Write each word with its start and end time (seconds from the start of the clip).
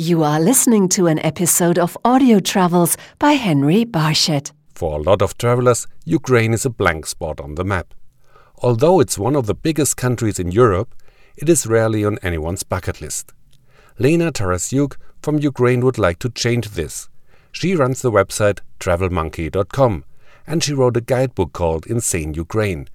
You 0.00 0.22
are 0.22 0.38
listening 0.38 0.88
to 0.90 1.08
an 1.08 1.18
episode 1.18 1.76
of 1.76 1.98
Audio 2.04 2.38
Travels 2.38 2.96
by 3.18 3.32
Henry 3.32 3.82
Barshett. 3.82 4.52
For 4.72 4.96
a 4.96 5.02
lot 5.02 5.22
of 5.22 5.36
travelers, 5.36 5.88
Ukraine 6.04 6.54
is 6.54 6.64
a 6.64 6.70
blank 6.70 7.04
spot 7.04 7.40
on 7.40 7.56
the 7.56 7.64
map. 7.64 7.94
Although 8.62 9.00
it's 9.00 9.18
one 9.18 9.34
of 9.34 9.46
the 9.46 9.56
biggest 9.56 9.96
countries 9.96 10.38
in 10.38 10.52
Europe, 10.52 10.94
it 11.36 11.48
is 11.48 11.66
rarely 11.66 12.04
on 12.04 12.16
anyone's 12.22 12.62
bucket 12.62 13.00
list. 13.00 13.32
Lena 13.98 14.30
Tarasyuk 14.30 14.94
from 15.20 15.40
Ukraine 15.40 15.84
would 15.84 15.98
like 15.98 16.20
to 16.20 16.30
change 16.30 16.68
this. 16.68 17.08
She 17.50 17.74
runs 17.74 18.00
the 18.00 18.12
website 18.12 18.60
travelmonkey.com 18.78 20.04
and 20.46 20.62
she 20.62 20.74
wrote 20.74 20.96
a 20.96 21.00
guidebook 21.00 21.52
called 21.52 21.88
Insane 21.88 22.34
Ukraine. 22.34 22.86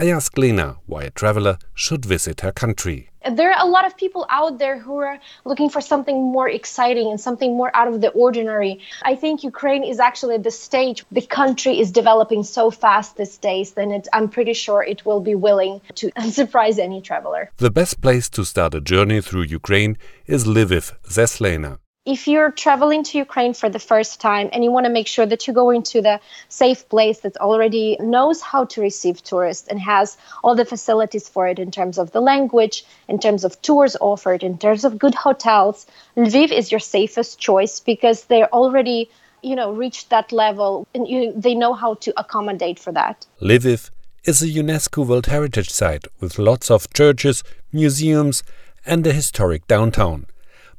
I 0.00 0.10
asked 0.10 0.38
Lena 0.38 0.76
why 0.86 1.02
a 1.02 1.10
traveler 1.10 1.58
should 1.74 2.04
visit 2.04 2.42
her 2.42 2.52
country. 2.52 3.10
There 3.28 3.50
are 3.52 3.66
a 3.66 3.68
lot 3.68 3.84
of 3.84 3.96
people 3.96 4.26
out 4.30 4.60
there 4.60 4.78
who 4.78 4.94
are 4.98 5.18
looking 5.44 5.68
for 5.68 5.80
something 5.80 6.22
more 6.22 6.48
exciting 6.48 7.08
and 7.10 7.20
something 7.20 7.56
more 7.56 7.72
out 7.74 7.88
of 7.88 8.00
the 8.00 8.10
ordinary. 8.10 8.78
I 9.02 9.16
think 9.16 9.42
Ukraine 9.42 9.82
is 9.82 9.98
actually 9.98 10.36
at 10.36 10.44
the 10.44 10.52
stage 10.52 11.04
the 11.10 11.26
country 11.26 11.80
is 11.80 11.90
developing 11.90 12.44
so 12.44 12.70
fast 12.70 13.16
these 13.16 13.38
days, 13.38 13.72
that 13.72 14.06
I'm 14.12 14.28
pretty 14.28 14.52
sure 14.52 14.84
it 14.84 15.04
will 15.04 15.20
be 15.20 15.34
willing 15.34 15.80
to 15.96 16.12
surprise 16.30 16.78
any 16.78 17.02
traveler. 17.02 17.50
The 17.56 17.72
best 17.72 18.00
place 18.00 18.28
to 18.36 18.44
start 18.44 18.74
a 18.76 18.80
journey 18.80 19.20
through 19.20 19.46
Ukraine 19.60 19.98
is 20.26 20.44
Lviv, 20.44 20.92
says 21.02 21.40
Lena 21.40 21.80
if 22.08 22.26
you're 22.26 22.50
traveling 22.50 23.04
to 23.04 23.18
Ukraine 23.18 23.52
for 23.52 23.68
the 23.68 23.78
first 23.78 24.18
time 24.18 24.48
and 24.54 24.64
you 24.64 24.72
want 24.72 24.86
to 24.86 24.90
make 24.98 25.06
sure 25.06 25.26
that 25.26 25.46
you 25.46 25.52
go 25.52 25.68
into 25.68 26.00
the 26.00 26.18
safe 26.48 26.88
place 26.88 27.18
that 27.20 27.36
already 27.36 27.98
knows 28.00 28.40
how 28.40 28.64
to 28.64 28.80
receive 28.80 29.22
tourists 29.22 29.68
and 29.68 29.78
has 29.78 30.16
all 30.42 30.54
the 30.54 30.64
facilities 30.64 31.28
for 31.28 31.46
it 31.46 31.58
in 31.58 31.70
terms 31.70 31.98
of 31.98 32.10
the 32.12 32.22
language, 32.22 32.86
in 33.08 33.18
terms 33.18 33.44
of 33.44 33.60
tours 33.60 33.94
offered, 34.00 34.42
in 34.42 34.56
terms 34.56 34.86
of 34.86 34.98
good 34.98 35.14
hotels, 35.14 35.86
Lviv 36.16 36.50
is 36.50 36.72
your 36.72 36.80
safest 36.80 37.38
choice 37.38 37.78
because 37.78 38.24
they're 38.24 38.52
already, 38.54 39.10
you 39.42 39.54
know, 39.54 39.70
reached 39.70 40.08
that 40.08 40.32
level 40.32 40.88
and 40.94 41.06
you, 41.06 41.34
they 41.36 41.54
know 41.54 41.74
how 41.74 41.92
to 42.04 42.10
accommodate 42.16 42.78
for 42.78 42.90
that. 42.90 43.26
Lviv 43.42 43.90
is 44.24 44.40
a 44.40 44.46
UNESCO 44.46 45.06
World 45.06 45.26
Heritage 45.26 45.68
Site 45.68 46.06
with 46.20 46.38
lots 46.38 46.70
of 46.70 46.90
churches, 46.94 47.44
museums, 47.70 48.42
and 48.86 49.06
a 49.06 49.12
historic 49.12 49.66
downtown. 49.66 50.24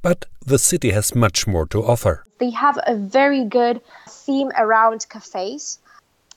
But 0.02 0.26
the 0.46 0.58
city 0.58 0.92
has 0.92 1.14
much 1.14 1.46
more 1.46 1.66
to 1.68 1.84
offer. 1.84 2.24
They 2.40 2.52
have 2.52 2.80
a 2.88 2.96
very 2.96 3.44
good 3.44 3.82
theme 4.08 4.52
around 4.58 5.06
cafes. 5.10 5.80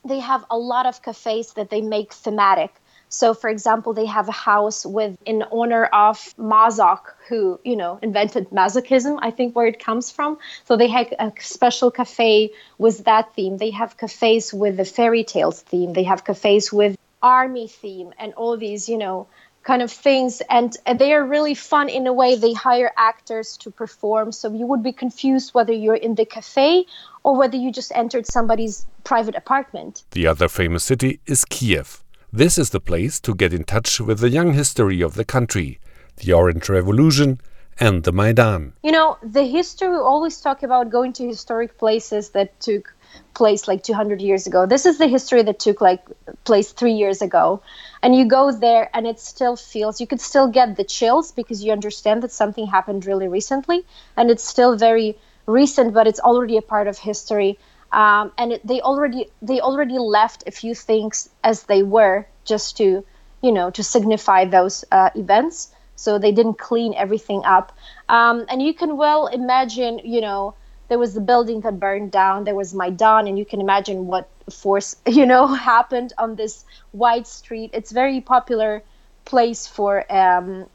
They 0.04 0.18
have 0.18 0.44
a 0.50 0.58
lot 0.58 0.86
of 0.86 1.02
cafes 1.02 1.52
that 1.52 1.70
they 1.70 1.80
make 1.80 2.12
thematic. 2.12 2.74
So, 3.08 3.34
for 3.34 3.50
example, 3.50 3.92
they 3.92 4.06
have 4.06 4.28
a 4.28 4.32
house 4.32 4.86
with 4.86 5.18
in 5.26 5.44
honor 5.52 5.84
of 5.84 6.16
Masoch, 6.38 7.02
who 7.28 7.60
you 7.62 7.76
know 7.76 7.98
invented 8.02 8.48
masochism. 8.50 9.18
I 9.20 9.30
think 9.30 9.54
where 9.54 9.66
it 9.66 9.78
comes 9.84 10.10
from. 10.10 10.38
So 10.64 10.76
they 10.76 10.88
have 10.88 11.12
a 11.18 11.30
special 11.38 11.90
cafe 11.90 12.50
with 12.78 13.04
that 13.04 13.34
theme. 13.34 13.58
They 13.58 13.70
have 13.70 13.98
cafes 13.98 14.54
with 14.54 14.78
the 14.78 14.86
fairy 14.86 15.24
tales 15.24 15.60
theme. 15.60 15.92
They 15.92 16.04
have 16.04 16.24
cafes 16.24 16.72
with 16.72 16.96
army 17.22 17.68
theme 17.68 18.12
and 18.18 18.32
all 18.34 18.56
these 18.56 18.88
you 18.88 18.98
know 18.98 19.28
kind 19.62 19.82
of 19.82 19.90
things 19.90 20.42
and, 20.50 20.76
they 20.98 21.12
are 21.12 21.24
really 21.24 21.54
fun 21.54 21.88
in 21.88 22.06
a 22.06 22.12
way. 22.12 22.36
They 22.36 22.52
hire 22.52 22.92
actors 22.96 23.56
to 23.58 23.70
perform 23.70 24.32
so 24.32 24.52
you 24.52 24.66
would 24.66 24.82
be 24.82 24.92
confused 24.92 25.54
whether 25.54 25.72
you're 25.72 25.94
in 25.94 26.14
the 26.14 26.24
cafe 26.24 26.86
or 27.22 27.36
whether 27.36 27.56
you 27.56 27.72
just 27.72 27.92
entered 27.94 28.26
somebody's 28.26 28.86
private 29.04 29.34
apartment. 29.34 30.02
The 30.10 30.26
other 30.26 30.48
famous 30.48 30.84
city 30.84 31.20
is 31.26 31.44
kiev. 31.44 32.02
This 32.32 32.58
is 32.58 32.70
the 32.70 32.80
place 32.80 33.20
to 33.20 33.34
get 33.34 33.52
in 33.52 33.64
touch 33.64 34.00
with 34.00 34.20
the 34.20 34.30
young 34.30 34.54
history 34.54 35.00
of 35.02 35.14
the 35.14 35.24
country 35.24 35.78
the 36.16 36.32
orange 36.32 36.68
revolution 36.68 37.40
and 37.80 38.04
the 38.04 38.12
maidan. 38.12 38.72
You 38.82 38.92
know 38.92 39.18
the 39.22 39.44
history 39.44 39.88
we 39.88 39.96
always 39.96 40.40
talk 40.40 40.62
about 40.62 40.90
going 40.90 41.12
to 41.14 41.26
historic 41.26 41.78
places 41.78 42.30
that 42.30 42.60
took 42.60 42.94
place 43.34 43.66
like 43.66 43.82
200 43.82 44.20
years 44.20 44.46
ago. 44.46 44.66
This 44.66 44.86
is 44.86 44.98
the 44.98 45.06
history 45.06 45.42
that 45.42 45.58
took 45.58 45.80
like 45.80 46.04
place 46.44 46.72
three 46.72 46.92
years 46.92 47.22
ago. 47.22 47.62
And 48.02 48.14
you 48.14 48.24
go 48.24 48.52
there 48.52 48.90
and 48.94 49.06
it 49.06 49.20
still 49.20 49.56
feels, 49.56 50.00
you 50.00 50.06
could 50.06 50.20
still 50.20 50.48
get 50.48 50.76
the 50.76 50.84
chills 50.84 51.32
because 51.32 51.64
you 51.64 51.72
understand 51.72 52.22
that 52.22 52.32
something 52.32 52.66
happened 52.66 53.06
really 53.06 53.28
recently. 53.28 53.84
And 54.16 54.30
it's 54.30 54.44
still 54.44 54.76
very 54.76 55.16
recent, 55.46 55.94
but 55.94 56.06
it's 56.06 56.20
already 56.20 56.56
a 56.56 56.62
part 56.62 56.88
of 56.88 56.98
history. 56.98 57.58
Um, 57.92 58.32
and 58.38 58.52
it, 58.52 58.66
they 58.66 58.80
already 58.80 59.30
they 59.42 59.60
already 59.60 59.98
left 59.98 60.44
a 60.46 60.50
few 60.50 60.74
things 60.74 61.28
as 61.44 61.64
they 61.64 61.82
were 61.82 62.26
just 62.44 62.78
to 62.78 63.04
you 63.42 63.52
know 63.52 63.70
to 63.70 63.82
signify 63.82 64.46
those 64.46 64.84
uh, 64.90 65.10
events 65.14 65.70
so 65.94 66.18
they 66.18 66.32
didn't 66.32 66.58
clean 66.58 66.94
everything 66.94 67.44
up 67.44 67.76
um, 68.08 68.46
and 68.48 68.62
you 68.62 68.72
can 68.72 68.96
well 68.96 69.26
imagine 69.26 70.00
you 70.04 70.22
know 70.22 70.54
there 70.92 70.98
was 70.98 71.14
the 71.14 71.22
building 71.22 71.62
that 71.62 71.80
burned 71.80 72.12
down. 72.12 72.44
There 72.44 72.54
was 72.54 72.74
maidan 72.74 73.26
and 73.26 73.38
you 73.38 73.46
can 73.46 73.62
imagine 73.62 74.08
what 74.08 74.28
force 74.50 74.94
you 75.06 75.24
know 75.24 75.46
happened 75.72 76.12
on 76.18 76.36
this 76.36 76.66
wide 76.92 77.26
street. 77.26 77.70
It's 77.72 77.90
very 77.92 78.20
popular 78.20 78.82
place 79.24 79.66
for 79.66 80.04
um, 80.12 80.66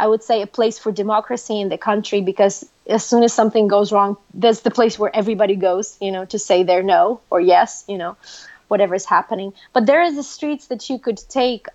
i 0.00 0.06
would 0.10 0.22
say 0.22 0.42
a 0.42 0.46
place 0.58 0.76
for 0.80 0.90
democracy 0.90 1.60
in 1.60 1.68
the 1.68 1.78
country 1.78 2.20
because 2.20 2.56
as 2.88 3.04
soon 3.10 3.22
as 3.22 3.32
something 3.32 3.68
goes 3.68 3.92
wrong 3.92 4.16
that's 4.42 4.62
the 4.62 4.70
place 4.78 4.98
where 4.98 5.14
everybody 5.14 5.54
goes 5.54 5.96
you 6.00 6.10
know 6.10 6.24
to 6.24 6.38
say 6.40 6.64
their 6.64 6.82
no 6.82 7.20
or 7.30 7.40
yes 7.40 7.84
you 7.86 7.96
know 7.96 8.16
whatever 8.68 8.94
is 8.94 9.04
happening. 9.04 9.52
But 9.72 9.86
there 9.86 10.02
is 10.02 10.16
the 10.16 10.24
streets 10.24 10.66
that 10.66 10.90
you 10.90 10.98
could 10.98 11.20
take. 11.40 11.68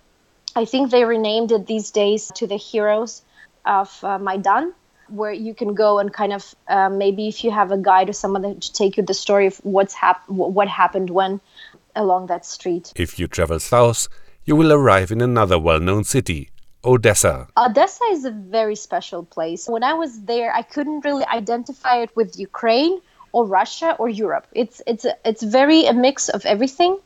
I 0.54 0.64
think 0.66 0.90
they 0.90 1.04
renamed 1.04 1.50
it 1.50 1.66
these 1.66 1.90
days 1.90 2.30
to 2.34 2.46
the 2.46 2.60
heroes 2.68 3.22
of 3.64 3.88
uh, 4.04 4.18
maidan 4.18 4.74
where 5.10 5.32
you 5.32 5.54
can 5.54 5.74
go 5.74 5.98
and 5.98 6.12
kind 6.12 6.32
of 6.32 6.54
uh, 6.68 6.88
maybe 6.88 7.28
if 7.28 7.44
you 7.44 7.50
have 7.50 7.72
a 7.72 7.78
guide 7.78 8.08
or 8.08 8.12
someone 8.12 8.60
to 8.60 8.72
take 8.72 8.96
you 8.96 9.02
the 9.02 9.14
story 9.14 9.46
of 9.46 9.56
what's 9.58 9.94
hap- 9.94 10.28
what 10.28 10.68
happened 10.68 11.10
when 11.10 11.40
along 11.94 12.26
that 12.26 12.46
street. 12.46 12.92
If 12.96 13.18
you 13.18 13.26
travel 13.26 13.58
south, 13.58 14.08
you 14.44 14.56
will 14.56 14.72
arrive 14.72 15.10
in 15.10 15.20
another 15.20 15.58
well-known 15.58 16.04
city, 16.04 16.50
Odessa. 16.84 17.48
Odessa 17.56 18.04
is 18.10 18.24
a 18.24 18.30
very 18.30 18.76
special 18.76 19.24
place. 19.24 19.68
When 19.68 19.84
I 19.84 19.94
was 19.94 20.22
there, 20.22 20.52
I 20.54 20.62
couldn't 20.62 21.04
really 21.04 21.26
identify 21.26 21.96
it 22.02 22.14
with 22.16 22.38
Ukraine 22.38 23.00
or 23.32 23.46
Russia 23.46 23.96
or 23.98 24.08
Europe. 24.08 24.46
It's 24.52 24.82
it's 24.86 25.04
a, 25.04 25.14
it's 25.24 25.42
very 25.42 25.86
a 25.86 25.92
mix 25.92 26.28
of 26.28 26.44
everything. 26.46 26.98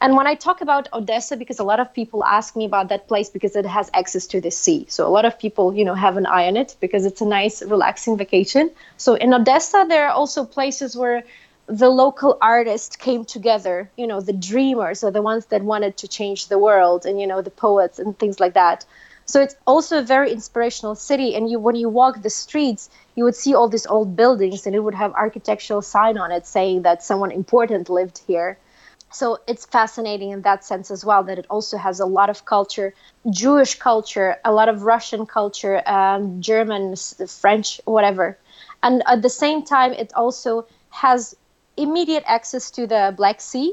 And 0.00 0.14
when 0.14 0.26
I 0.26 0.34
talk 0.34 0.60
about 0.60 0.88
Odessa, 0.92 1.36
because 1.36 1.58
a 1.58 1.64
lot 1.64 1.80
of 1.80 1.92
people 1.94 2.22
ask 2.22 2.54
me 2.54 2.66
about 2.66 2.88
that 2.90 3.08
place 3.08 3.30
because 3.30 3.56
it 3.56 3.64
has 3.64 3.90
access 3.94 4.26
to 4.28 4.40
the 4.40 4.50
sea. 4.50 4.84
So 4.88 5.06
a 5.06 5.08
lot 5.08 5.24
of 5.24 5.38
people, 5.38 5.74
you 5.74 5.84
know, 5.84 5.94
have 5.94 6.18
an 6.18 6.26
eye 6.26 6.46
on 6.48 6.56
it 6.56 6.76
because 6.80 7.06
it's 7.06 7.22
a 7.22 7.26
nice, 7.26 7.62
relaxing 7.62 8.18
vacation. 8.18 8.70
So 8.98 9.14
in 9.14 9.32
Odessa, 9.32 9.86
there 9.88 10.06
are 10.06 10.12
also 10.12 10.44
places 10.44 10.96
where 10.96 11.24
the 11.66 11.88
local 11.88 12.36
artists 12.40 12.94
came 12.94 13.24
together, 13.24 13.90
you 13.96 14.06
know, 14.06 14.20
the 14.20 14.32
dreamers 14.32 15.02
are 15.02 15.10
the 15.10 15.22
ones 15.22 15.46
that 15.46 15.62
wanted 15.62 15.96
to 15.96 16.08
change 16.08 16.46
the 16.46 16.58
world 16.58 17.06
and, 17.06 17.20
you 17.20 17.26
know, 17.26 17.42
the 17.42 17.50
poets 17.50 17.98
and 17.98 18.16
things 18.18 18.38
like 18.38 18.54
that. 18.54 18.84
So 19.24 19.40
it's 19.40 19.56
also 19.66 19.98
a 19.98 20.02
very 20.02 20.30
inspirational 20.30 20.94
city. 20.94 21.34
And 21.34 21.50
you, 21.50 21.58
when 21.58 21.74
you 21.74 21.88
walk 21.88 22.22
the 22.22 22.30
streets, 22.30 22.88
you 23.16 23.24
would 23.24 23.34
see 23.34 23.54
all 23.54 23.68
these 23.68 23.86
old 23.86 24.14
buildings 24.14 24.66
and 24.66 24.76
it 24.76 24.80
would 24.80 24.94
have 24.94 25.12
architectural 25.14 25.82
sign 25.82 26.18
on 26.18 26.30
it 26.30 26.46
saying 26.46 26.82
that 26.82 27.02
someone 27.02 27.32
important 27.32 27.88
lived 27.88 28.20
here 28.28 28.58
so 29.16 29.38
it's 29.46 29.64
fascinating 29.64 30.30
in 30.30 30.42
that 30.42 30.64
sense 30.64 30.90
as 30.90 31.04
well 31.04 31.22
that 31.24 31.38
it 31.38 31.46
also 31.48 31.76
has 31.78 32.00
a 32.00 32.06
lot 32.06 32.28
of 32.28 32.44
culture 32.44 32.92
jewish 33.30 33.78
culture 33.78 34.36
a 34.44 34.52
lot 34.52 34.68
of 34.68 34.82
russian 34.82 35.24
culture 35.24 35.76
um, 35.88 36.40
german 36.40 36.94
french 37.26 37.80
whatever. 37.84 38.38
And 38.82 39.02
at 39.06 39.22
the 39.22 39.30
same 39.30 39.64
time 39.64 39.92
it 39.92 40.12
also 40.14 40.66
has 40.90 41.34
immediate 41.76 42.24
access 42.26 42.70
to 42.72 42.86
the 42.86 43.14
black 43.16 43.40
sea 43.40 43.72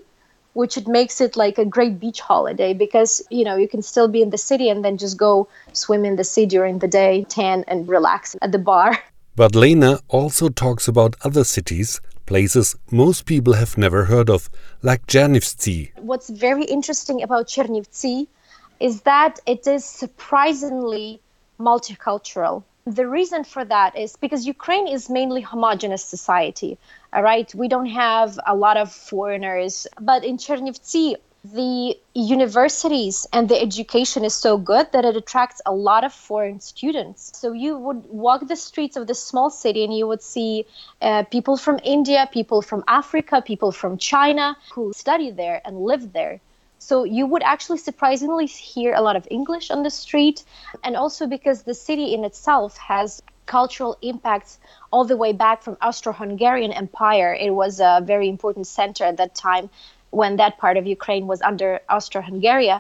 which 0.54 0.78
it 0.78 0.88
makes 0.88 1.20
it 1.20 1.36
like 1.36 1.58
a 1.58 1.66
great 1.66 2.00
beach 2.00 2.20
holiday 2.20 2.74
because 2.74 3.22
you 3.30 3.44
know 3.44 3.56
you 3.56 3.68
can 3.68 3.82
still 3.82 4.08
be 4.08 4.22
in 4.22 4.30
the 4.30 4.38
city 4.38 4.70
and 4.70 4.86
then 4.86 4.98
just 4.98 5.18
go 5.18 5.48
swim 5.74 6.06
in 6.06 6.16
the 6.16 6.24
sea 6.24 6.46
during 6.46 6.80
the 6.80 6.88
day 6.88 7.26
tan 7.28 7.66
and 7.68 7.88
relax 7.88 8.36
at 8.42 8.52
the 8.52 8.60
bar. 8.60 8.98
But 9.36 9.56
lena 9.56 10.00
also 10.10 10.50
talks 10.50 10.88
about 10.88 11.16
other 11.24 11.44
cities 11.44 12.00
places 12.26 12.76
most 12.92 13.26
people 13.26 13.54
have 13.54 13.78
never 13.78 14.06
heard 14.06 14.30
of, 14.30 14.50
like 14.82 15.06
Chernivtsi. 15.08 15.92
What's 15.98 16.30
very 16.30 16.64
interesting 16.64 17.22
about 17.22 17.48
Chernivtsi 17.48 18.28
is 18.80 19.02
that 19.02 19.40
it 19.46 19.66
is 19.68 19.86
surprisingly 19.86 21.22
multicultural. 21.60 22.64
The 22.86 23.08
reason 23.08 23.44
for 23.46 23.64
that 23.66 23.98
is 23.98 24.18
because 24.18 24.46
Ukraine 24.46 24.88
is 24.88 25.10
mainly 25.10 25.42
homogenous 25.42 26.04
society. 26.04 26.78
All 27.14 27.24
right, 27.24 27.54
we 27.56 27.68
don't 27.70 27.86
have 27.86 28.38
a 28.46 28.56
lot 28.56 28.76
of 28.76 28.92
foreigners, 28.92 29.88
but 30.02 30.26
in 30.26 30.38
Chernivtsi, 30.38 31.16
the 31.44 31.98
universities 32.14 33.28
and 33.34 33.50
the 33.50 33.60
education 33.60 34.24
is 34.24 34.34
so 34.34 34.58
good 34.58 34.90
that 34.94 35.04
it 35.04 35.18
attracts 35.18 35.62
a 35.66 35.74
lot 35.74 36.06
of 36.06 36.14
foreign 36.14 36.62
students. 36.62 37.38
So 37.38 37.52
you 37.52 37.78
would 37.78 38.06
walk 38.06 38.48
the 38.48 38.56
streets 38.56 38.96
of 38.96 39.08
this 39.08 39.22
small 39.22 39.50
city 39.50 39.84
and 39.84 39.96
you 39.96 40.08
would 40.08 40.22
see 40.22 40.66
uh, 41.02 41.24
people 41.24 41.58
from 41.58 41.80
India, 41.84 42.30
people 42.32 42.62
from 42.62 42.84
Africa, 42.88 43.42
people 43.46 43.74
from 43.74 43.98
China 43.98 44.56
who 44.72 44.94
study 44.96 45.32
there 45.32 45.62
and 45.66 45.84
live 45.84 46.14
there. 46.14 46.40
So 46.80 47.04
you 47.04 47.26
would 47.26 47.44
actually 47.44 47.80
surprisingly 47.80 48.46
hear 48.46 48.94
a 48.94 49.02
lot 49.02 49.18
of 49.18 49.28
English 49.30 49.70
on 49.70 49.84
the 49.84 49.90
street. 49.90 50.44
And 50.84 50.96
also 50.96 51.28
because 51.28 51.64
the 51.64 51.74
city 51.74 52.14
in 52.14 52.24
itself 52.24 52.78
has 52.78 53.22
cultural 53.46 53.98
impacts 54.02 54.60
all 54.92 55.04
the 55.04 55.18
way 55.18 55.34
back 55.34 55.62
from 55.62 55.78
Austro-Hungarian 55.82 56.72
Empire. 56.72 57.34
It 57.34 57.52
was 57.52 57.82
a 57.82 58.02
very 58.04 58.30
important 58.30 58.68
center 58.68 59.04
at 59.04 59.18
that 59.18 59.36
time 59.36 59.70
when 60.14 60.36
that 60.38 60.58
part 60.58 60.78
of 60.78 60.86
Ukraine 60.86 61.28
was 61.28 61.42
under 61.42 61.82
Austro-Hungary 61.90 62.72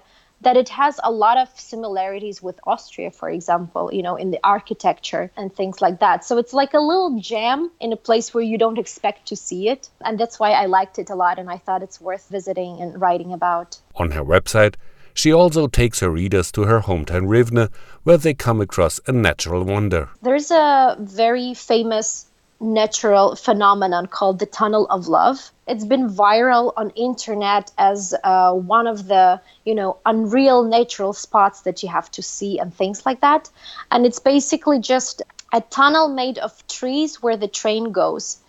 that 0.41 0.57
it 0.57 0.69
has 0.69 0.99
a 1.03 1.11
lot 1.11 1.37
of 1.37 1.47
similarities 1.57 2.43
with 2.43 2.59
Austria, 2.67 3.11
for 3.11 3.29
example, 3.29 3.89
you 3.93 4.03
know, 4.03 4.17
in 4.17 4.29
the 4.31 4.39
architecture 4.43 5.31
and 5.37 5.53
things 5.53 5.81
like 5.81 5.99
that. 5.99 6.25
So 6.25 6.37
it's 6.37 6.53
like 6.53 6.73
a 6.73 6.79
little 6.79 7.17
gem 7.19 7.71
in 7.79 7.93
a 7.93 7.95
place 7.95 8.33
where 8.33 8.43
you 8.43 8.57
don't 8.57 8.77
expect 8.77 9.27
to 9.29 9.35
see 9.35 9.69
it. 9.69 9.89
And 10.01 10.19
that's 10.19 10.39
why 10.39 10.51
I 10.51 10.65
liked 10.65 10.99
it 10.99 11.09
a 11.09 11.15
lot 11.15 11.39
and 11.39 11.49
I 11.49 11.57
thought 11.57 11.81
it's 11.81 12.01
worth 12.01 12.27
visiting 12.29 12.81
and 12.81 12.99
writing 12.99 13.31
about. 13.31 13.79
On 13.95 14.11
her 14.11 14.23
website, 14.23 14.75
she 15.13 15.31
also 15.31 15.67
takes 15.67 16.01
her 16.01 16.09
readers 16.09 16.51
to 16.51 16.63
her 16.63 16.81
hometown 16.81 17.27
Rivne, 17.27 17.71
where 18.03 18.17
they 18.17 18.33
come 18.33 18.59
across 18.59 18.99
a 19.07 19.11
natural 19.11 19.63
wonder. 19.63 20.09
There's 20.21 20.51
a 20.51 20.97
very 20.99 21.53
famous 21.53 22.25
natural 22.63 23.35
phenomenon 23.35 24.07
called 24.07 24.39
the 24.39 24.45
tunnel 24.45 24.87
of 24.87 25.07
love. 25.07 25.51
It's 25.67 25.85
been 25.85 26.09
viral 26.09 26.73
on 26.77 26.89
internet 26.91 27.71
as 27.77 28.15
uh, 28.23 28.53
one 28.53 28.87
of 28.87 29.07
the 29.07 29.41
you 29.65 29.75
know 29.75 29.97
unreal 30.05 30.63
natural 30.63 31.13
spots 31.13 31.61
that 31.61 31.83
you 31.83 31.89
have 31.89 32.09
to 32.11 32.23
see 32.23 32.59
and 32.59 32.73
things 32.73 33.05
like 33.05 33.21
that. 33.21 33.49
And 33.91 34.05
it's 34.05 34.19
basically 34.19 34.79
just 34.79 35.21
a 35.51 35.61
tunnel 35.61 36.07
made 36.07 36.37
of 36.37 36.65
trees 36.67 37.21
where 37.21 37.37
the 37.37 37.47
train 37.47 37.91
goes. 37.91 38.39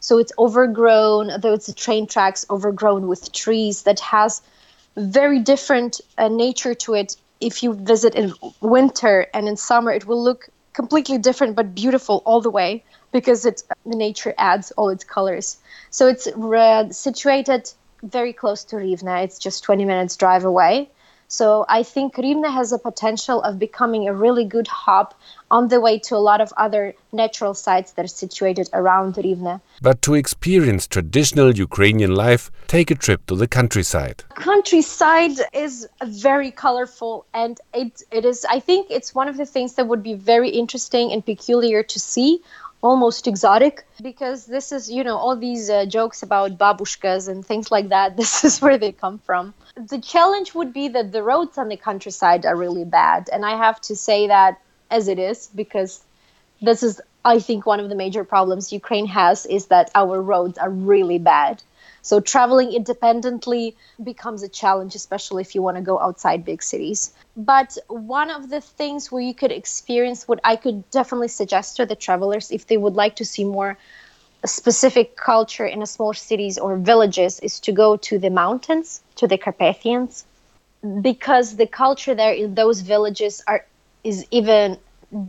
So 0.00 0.18
it's 0.18 0.32
overgrown 0.38 1.40
though 1.40 1.54
it's 1.54 1.66
the 1.66 1.74
train 1.74 2.06
tracks 2.06 2.46
overgrown 2.48 3.08
with 3.08 3.32
trees 3.32 3.82
that 3.82 4.00
has 4.00 4.40
very 4.96 5.40
different 5.40 6.00
uh, 6.16 6.28
nature 6.28 6.74
to 6.74 6.94
it. 6.94 7.16
If 7.40 7.62
you 7.62 7.74
visit 7.74 8.14
in 8.14 8.32
winter 8.60 9.26
and 9.34 9.48
in 9.48 9.56
summer 9.56 9.90
it 9.90 10.06
will 10.06 10.22
look 10.22 10.48
completely 10.72 11.18
different 11.18 11.54
but 11.56 11.74
beautiful 11.74 12.22
all 12.24 12.40
the 12.40 12.50
way 12.50 12.84
because 13.14 13.46
it's 13.46 13.62
the 13.86 13.96
nature 13.96 14.34
adds 14.36 14.72
all 14.72 14.88
its 14.90 15.04
colors. 15.04 15.56
So 15.90 16.08
it's 16.08 16.26
uh, 16.26 16.90
situated 16.90 17.72
very 18.02 18.32
close 18.32 18.64
to 18.64 18.76
Rivne. 18.76 19.22
It's 19.22 19.38
just 19.38 19.62
20 19.62 19.84
minutes 19.84 20.16
drive 20.16 20.44
away. 20.44 20.90
So 21.28 21.64
I 21.68 21.82
think 21.84 22.16
Rivne 22.16 22.52
has 22.52 22.72
a 22.72 22.78
potential 22.78 23.40
of 23.42 23.58
becoming 23.58 24.08
a 24.08 24.12
really 24.12 24.44
good 24.44 24.68
hub 24.68 25.14
on 25.50 25.68
the 25.68 25.80
way 25.80 25.98
to 26.00 26.16
a 26.16 26.22
lot 26.30 26.40
of 26.40 26.52
other 26.56 26.94
natural 27.12 27.54
sites 27.54 27.92
that 27.92 28.04
are 28.04 28.16
situated 28.24 28.68
around 28.72 29.14
Rivne. 29.14 29.60
But 29.80 30.02
to 30.02 30.14
experience 30.14 30.86
traditional 30.86 31.56
Ukrainian 31.56 32.14
life, 32.14 32.50
take 32.66 32.90
a 32.90 32.94
trip 32.94 33.26
to 33.26 33.36
the 33.36 33.48
countryside. 33.48 34.24
Countryside 34.34 35.38
is 35.52 35.88
very 36.04 36.50
colorful 36.50 37.26
and 37.32 37.60
it, 37.72 38.02
it 38.10 38.24
is 38.24 38.44
I 38.50 38.60
think 38.60 38.88
it's 38.90 39.14
one 39.14 39.28
of 39.28 39.36
the 39.36 39.46
things 39.46 39.74
that 39.74 39.86
would 39.86 40.02
be 40.02 40.14
very 40.14 40.50
interesting 40.50 41.10
and 41.12 41.24
peculiar 41.24 41.82
to 41.82 41.98
see 41.98 42.42
almost 42.84 43.26
exotic 43.26 43.86
because 44.02 44.44
this 44.44 44.70
is 44.70 44.90
you 44.90 45.02
know 45.02 45.16
all 45.16 45.36
these 45.36 45.70
uh, 45.70 45.86
jokes 45.86 46.22
about 46.22 46.58
babushkas 46.58 47.28
and 47.28 47.44
things 47.44 47.70
like 47.70 47.88
that. 47.88 48.16
This 48.22 48.44
is 48.44 48.60
where 48.60 48.78
they 48.78 48.92
come 48.92 49.18
from. 49.18 49.54
The 49.94 50.00
challenge 50.00 50.54
would 50.54 50.72
be 50.72 50.88
that 50.88 51.10
the 51.12 51.22
roads 51.22 51.58
on 51.58 51.68
the 51.68 51.76
countryside 51.76 52.44
are 52.46 52.56
really 52.64 52.84
bad. 52.84 53.30
And 53.32 53.44
i 53.52 53.56
have 53.66 53.80
to 53.88 53.96
say 53.96 54.20
that 54.34 54.60
as 54.90 55.08
it 55.08 55.18
is 55.18 55.48
because 55.62 56.00
this 56.60 56.82
is 56.82 57.00
i 57.24 57.38
think 57.38 57.66
one 57.66 57.80
of 57.80 57.88
the 57.88 57.94
major 57.94 58.24
problems 58.24 58.72
ukraine 58.72 59.06
has 59.06 59.46
is 59.46 59.66
that 59.66 59.90
our 59.94 60.20
roads 60.20 60.58
are 60.58 60.70
really 60.70 61.18
bad 61.18 61.62
so 62.04 62.20
traveling 62.20 62.70
independently 62.70 63.76
becomes 64.02 64.42
a 64.42 64.48
challenge, 64.48 64.94
especially 64.94 65.40
if 65.40 65.54
you 65.54 65.62
want 65.62 65.78
to 65.78 65.82
go 65.82 65.98
outside 65.98 66.44
big 66.44 66.62
cities. 66.62 67.14
But 67.34 67.78
one 67.88 68.30
of 68.30 68.50
the 68.50 68.60
things 68.60 69.10
where 69.10 69.22
you 69.22 69.32
could 69.32 69.50
experience 69.50 70.28
what 70.28 70.38
I 70.44 70.56
could 70.56 70.90
definitely 70.90 71.28
suggest 71.28 71.76
to 71.78 71.86
the 71.86 71.96
travelers 71.96 72.50
if 72.50 72.66
they 72.66 72.76
would 72.76 72.92
like 72.92 73.16
to 73.16 73.24
see 73.24 73.44
more 73.44 73.78
specific 74.44 75.16
culture 75.16 75.64
in 75.64 75.80
a 75.80 75.86
small 75.86 76.12
cities 76.12 76.58
or 76.58 76.76
villages 76.76 77.40
is 77.40 77.58
to 77.60 77.72
go 77.72 77.96
to 77.96 78.18
the 78.18 78.28
mountains, 78.28 79.02
to 79.16 79.26
the 79.26 79.38
Carpathians, 79.38 80.26
because 81.00 81.56
the 81.56 81.66
culture 81.66 82.14
there 82.14 82.34
in 82.34 82.54
those 82.54 82.82
villages 82.82 83.42
are 83.46 83.64
is 84.04 84.26
even 84.30 84.78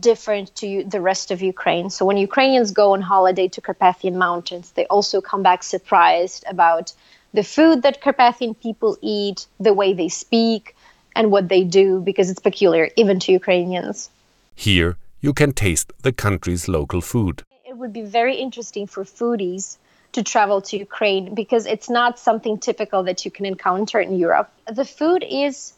different 0.00 0.54
to 0.56 0.84
the 0.84 1.00
rest 1.00 1.30
of 1.30 1.42
Ukraine. 1.42 1.90
So 1.90 2.04
when 2.04 2.16
Ukrainians 2.16 2.70
go 2.72 2.92
on 2.92 3.02
holiday 3.02 3.48
to 3.48 3.60
Carpathian 3.60 4.18
Mountains, 4.18 4.72
they 4.72 4.86
also 4.86 5.20
come 5.20 5.42
back 5.42 5.62
surprised 5.62 6.44
about 6.48 6.92
the 7.32 7.44
food 7.44 7.82
that 7.82 8.00
Carpathian 8.00 8.54
people 8.54 8.96
eat, 9.00 9.46
the 9.60 9.72
way 9.72 9.92
they 9.92 10.08
speak, 10.08 10.74
and 11.14 11.30
what 11.30 11.48
they 11.48 11.64
do 11.64 12.00
because 12.00 12.30
it's 12.30 12.40
peculiar 12.40 12.90
even 12.96 13.18
to 13.20 13.32
Ukrainians. 13.32 14.10
Here, 14.54 14.96
you 15.20 15.32
can 15.32 15.52
taste 15.52 15.92
the 16.02 16.12
country's 16.12 16.68
local 16.68 17.00
food. 17.00 17.42
It 17.64 17.76
would 17.76 17.92
be 17.92 18.02
very 18.02 18.36
interesting 18.36 18.86
for 18.86 19.04
foodies 19.04 19.76
to 20.12 20.22
travel 20.22 20.60
to 20.62 20.78
Ukraine 20.78 21.34
because 21.34 21.66
it's 21.66 21.90
not 21.90 22.18
something 22.18 22.58
typical 22.58 23.02
that 23.04 23.24
you 23.24 23.30
can 23.30 23.44
encounter 23.44 24.00
in 24.00 24.18
Europe. 24.18 24.50
The 24.80 24.84
food 24.84 25.24
is 25.28 25.72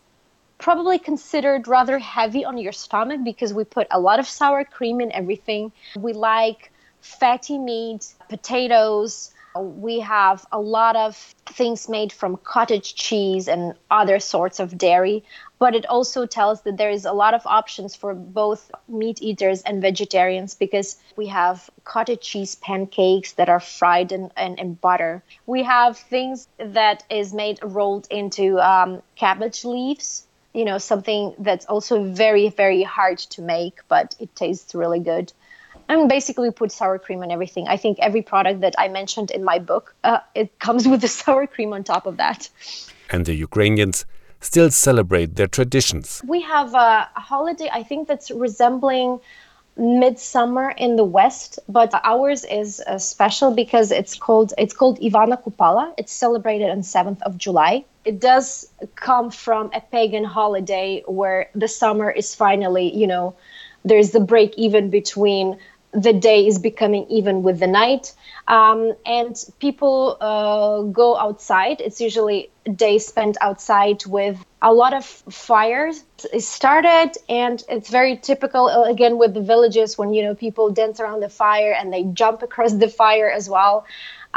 probably 0.59 0.99
considered 0.99 1.69
rather 1.69 1.99
heavy 1.99 2.45
on 2.45 2.59
your 2.59 2.73
stomach 2.73 3.21
because 3.25 3.55
we 3.55 3.65
put 3.65 3.87
a 3.91 4.01
lot 4.01 4.19
of 4.19 4.29
sour 4.29 4.65
cream 4.65 5.01
in 5.01 5.13
everything. 5.13 5.73
We 5.97 6.13
like 6.13 6.73
fatty 7.01 7.59
meat, 7.59 8.13
potatoes. 8.29 9.33
We 9.55 10.01
have 10.01 10.45
a 10.53 10.61
lot 10.61 10.95
of 10.95 11.17
things 11.47 11.89
made 11.89 12.13
from 12.13 12.37
cottage 12.37 12.95
cheese 12.95 13.49
and 13.49 13.75
other 13.91 14.21
sorts 14.21 14.61
of 14.61 14.77
dairy, 14.79 15.25
but 15.59 15.75
it 15.75 15.87
also 15.87 16.27
tells 16.27 16.63
that 16.63 16.77
there 16.77 16.91
is 16.91 17.05
a 17.05 17.13
lot 17.13 17.35
of 17.35 17.47
options 17.47 17.97
for 17.97 18.15
both 18.15 18.71
meat 18.89 19.21
eaters 19.23 19.63
and 19.63 19.81
vegetarians 19.81 20.55
because 20.55 20.97
we 21.17 21.27
have 21.29 21.71
cottage 21.85 22.21
cheese 22.21 22.55
pancakes 22.57 23.33
that 23.33 23.49
are 23.49 23.59
fried 23.59 24.13
in, 24.13 24.31
in, 24.37 24.59
in 24.59 24.75
butter. 24.75 25.25
We 25.47 25.63
have 25.65 25.97
things 25.97 26.47
that 26.59 27.05
is 27.11 27.33
made 27.33 27.59
rolled 27.63 28.07
into 28.11 28.61
um, 28.61 29.03
cabbage 29.17 29.65
leaves 29.65 30.28
you 30.55 30.65
know 30.65 30.79
something 30.79 31.35
that's 31.39 31.67
also 31.67 32.03
very 32.03 32.49
very 32.49 32.83
hard 32.83 33.19
to 33.19 33.43
make 33.43 33.81
but 33.89 34.15
it 34.19 34.35
tastes 34.35 34.75
really 34.75 35.01
good. 35.01 35.33
And 35.91 36.07
basically 36.07 36.51
put 36.51 36.71
sour 36.71 36.99
cream 36.99 37.23
on 37.23 37.31
everything. 37.31 37.67
I 37.67 37.79
think 37.79 37.99
every 37.99 38.23
product 38.23 38.61
that 38.61 38.75
i 38.79 38.89
mentioned 38.89 39.31
in 39.31 39.43
my 39.45 39.59
book 39.59 39.95
uh, 40.05 40.21
it 40.35 40.59
comes 40.59 40.87
with 40.91 41.01
the 41.01 41.09
sour 41.09 41.47
cream 41.47 41.73
on 41.73 41.85
top 41.85 42.07
of 42.07 42.17
that. 42.17 42.49
And 43.11 43.25
the 43.27 43.35
ukrainians 43.35 44.05
still 44.41 44.71
celebrate 44.71 45.35
their 45.37 45.49
traditions. 45.49 46.23
We 46.27 46.41
have 46.43 46.75
a 46.75 47.09
holiday 47.15 47.69
i 47.73 47.83
think 47.83 48.09
that's 48.09 48.31
resembling 48.31 49.21
midsummer 49.79 50.71
in 50.71 50.97
the 50.97 51.05
west 51.05 51.61
but 51.69 51.95
ours 52.03 52.45
is 52.45 52.81
uh, 52.81 52.99
special 52.99 53.55
because 53.55 53.93
it's 53.93 54.17
called 54.17 54.53
it's 54.59 54.75
called 54.75 54.99
ivana 55.01 55.41
kupala. 55.41 55.95
It's 55.97 56.13
celebrated 56.13 56.69
on 56.71 56.81
7th 56.81 57.23
of 57.23 57.39
july 57.39 57.85
it 58.09 58.21
does 58.21 58.73
come 58.95 59.31
from 59.31 59.71
a 59.75 59.81
pagan 59.81 60.25
holiday 60.25 61.03
where 61.07 61.51
the 61.55 61.69
summer 61.69 62.11
is 62.11 62.35
finally 62.35 62.87
you 62.97 63.07
know 63.07 63.35
there's 63.85 64.11
the 64.11 64.21
break 64.21 64.57
even 64.57 64.91
between 64.91 65.59
the 65.93 66.13
day 66.13 66.47
is 66.47 66.59
becoming 66.59 67.07
even 67.09 67.43
with 67.43 67.61
the 67.61 67.67
night. 67.67 68.13
Um, 68.47 68.93
and 69.07 69.35
people 69.59 70.17
uh, 70.21 70.83
go 70.83 71.17
outside. 71.17 71.81
It's 71.81 72.01
usually 72.01 72.51
a 72.67 72.71
day 72.71 72.99
spent 72.99 73.37
outside 73.41 74.05
with 74.07 74.45
a 74.61 74.73
lot 74.73 74.93
of 74.95 75.05
fires. 75.05 76.05
Started 76.39 77.13
and 77.29 77.63
it's 77.69 77.91
very 77.91 78.17
typical 78.17 78.67
uh, 78.67 78.83
again 78.85 79.19
with 79.19 79.35
the 79.35 79.41
villages 79.41 79.97
when 79.97 80.13
you 80.13 80.23
know 80.23 80.35
people 80.35 80.71
dance 80.71 81.01
around 81.01 81.21
the 81.21 81.29
fire 81.29 81.73
and 81.73 81.93
they 81.93 82.03
jump 82.05 82.43
across 82.43 82.73
the 82.73 82.89
fire 82.89 83.31
as 83.31 83.49
well 83.49 83.87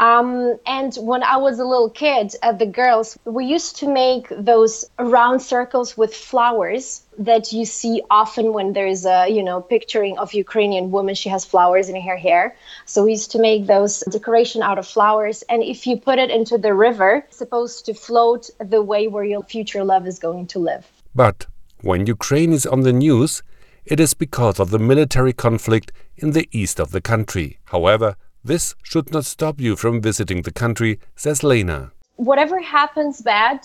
um, 0.02 0.58
and 0.66 0.92
when 0.96 1.22
I 1.22 1.36
was 1.36 1.60
a 1.60 1.64
little 1.64 1.88
kid, 1.88 2.34
at 2.42 2.58
the 2.58 2.66
girls, 2.66 3.16
we 3.24 3.44
used 3.44 3.76
to 3.76 3.86
make 3.86 4.26
those 4.30 4.84
round 4.98 5.40
circles 5.40 5.96
with 5.96 6.12
flowers 6.12 7.02
that 7.18 7.52
you 7.52 7.64
see 7.64 8.02
often 8.10 8.52
when 8.52 8.72
there's 8.72 9.06
a 9.06 9.28
you 9.28 9.44
know 9.44 9.60
picturing 9.60 10.18
of 10.18 10.34
Ukrainian 10.34 10.90
woman. 10.90 11.14
She 11.14 11.28
has 11.28 11.44
flowers 11.44 11.88
in 11.88 11.94
her 12.02 12.16
hair. 12.16 12.56
So 12.84 13.04
we 13.04 13.12
used 13.12 13.30
to 13.30 13.38
make 13.38 13.68
those 13.68 14.00
decoration 14.10 14.60
out 14.60 14.76
of 14.76 14.88
flowers, 14.88 15.44
and 15.48 15.62
if 15.62 15.86
you 15.86 15.96
put 15.96 16.18
it 16.18 16.30
into 16.30 16.58
the 16.58 16.74
river, 16.74 17.22
it's 17.28 17.38
supposed 17.38 17.86
to 17.86 17.94
float 17.94 18.50
the 18.58 18.82
way 18.82 19.06
where 19.06 19.28
your 19.32 19.44
future 19.44 19.84
love 19.84 20.08
is 20.08 20.18
going 20.18 20.48
to 20.48 20.58
live. 20.58 20.84
But 21.14 21.46
when 21.82 22.08
Ukraine 22.08 22.52
is 22.52 22.66
on 22.66 22.80
the 22.80 22.92
news, 22.92 23.44
it 23.84 24.00
is 24.00 24.14
because 24.14 24.58
of 24.58 24.70
the 24.70 24.80
military 24.80 25.32
conflict 25.32 25.92
in 26.16 26.32
the 26.32 26.48
east 26.50 26.80
of 26.80 26.90
the 26.90 27.00
country. 27.00 27.60
However, 27.66 28.16
this 28.44 28.74
should 28.82 29.12
not 29.12 29.24
stop 29.24 29.60
you 29.60 29.76
from 29.76 30.00
visiting 30.00 30.42
the 30.42 30.52
country, 30.52 30.98
says 31.16 31.42
Lena. 31.42 31.92
Whatever 32.16 32.60
happens 32.60 33.20
bad, 33.20 33.60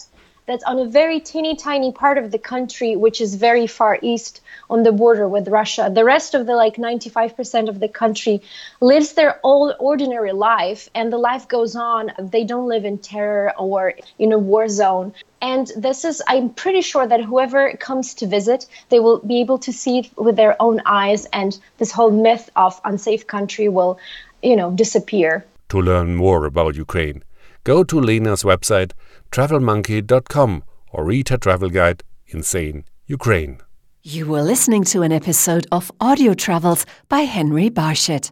that's 0.48 0.63
on 0.63 0.79
a 0.79 0.86
very 0.86 1.19
teeny 1.19 1.55
tiny 1.55 1.91
part 1.91 2.17
of 2.17 2.31
the 2.31 2.39
country, 2.39 2.96
which 2.96 3.19
is 3.19 3.36
very 3.36 3.67
far 3.67 4.00
east 4.01 4.41
on 4.69 4.84
the 4.84 4.93
border 4.93 5.27
with 5.27 5.50
Russia. 5.50 5.91
The 5.93 6.05
rest 6.05 6.34
of 6.34 6.46
the 6.46 6.55
like 6.55 6.77
95% 6.77 7.67
of 7.67 7.81
the 7.81 7.89
country 7.89 8.41
lives 8.79 9.13
their 9.13 9.39
old 9.43 9.75
ordinary 9.77 10.31
life, 10.31 10.89
and 10.96 11.12
the 11.12 11.17
life 11.17 11.48
goes 11.50 11.75
on. 11.75 12.12
They 12.17 12.46
don't 12.46 12.69
live 12.69 12.86
in 12.86 12.98
terror 12.98 13.53
or 13.57 13.93
in 14.17 14.31
a 14.31 14.39
war 14.39 14.69
zone. 14.69 15.13
And 15.41 15.69
this 15.75 16.05
is, 16.05 16.24
I'm 16.27 16.50
pretty 16.50 16.81
sure 16.81 17.05
that 17.05 17.22
whoever 17.22 17.74
comes 17.74 18.15
to 18.15 18.25
visit, 18.25 18.65
they 18.89 19.00
will 19.00 19.19
be 19.19 19.41
able 19.41 19.60
to 19.60 19.74
see 19.74 20.00
it 20.00 20.10
with 20.17 20.38
their 20.38 20.60
own 20.62 20.81
eyes, 20.86 21.25
and 21.25 21.60
this 21.77 21.91
whole 21.91 22.10
myth 22.10 22.50
of 22.55 22.79
unsafe 22.86 23.27
country 23.27 23.67
will, 23.67 24.00
you 24.48 24.56
know, 24.56 24.72
disappear. 24.72 25.46
To 25.70 25.82
learn 25.82 26.16
more 26.16 26.46
about 26.46 26.75
Ukraine, 26.75 27.24
go 27.63 27.84
to 27.84 28.00
Lena's 28.00 28.44
website 28.44 28.92
travelmonkey.com 29.32 30.63
or 30.92 31.04
read 31.04 31.30
her 31.30 31.38
travel 31.38 31.70
guide, 31.70 32.04
Insane 32.27 32.86
Ukraine. 33.08 33.60
You 34.04 34.25
were 34.27 34.42
listening 34.42 34.84
to 34.86 35.01
an 35.01 35.12
episode 35.12 35.68
of 35.70 35.92
Audio 36.00 36.34
Travels 36.34 36.86
by 37.10 37.22
Henry 37.22 37.68
Barshett. 37.68 38.32